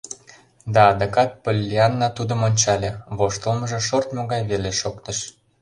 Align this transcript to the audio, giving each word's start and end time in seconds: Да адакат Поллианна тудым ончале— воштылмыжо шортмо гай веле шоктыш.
Да 0.73 0.81
адакат 0.93 1.29
Поллианна 1.43 2.07
тудым 2.17 2.39
ончале— 2.47 2.91
воштылмыжо 3.17 3.79
шортмо 3.87 4.21
гай 4.31 4.41
веле 4.49 4.71
шоктыш. 4.81 5.17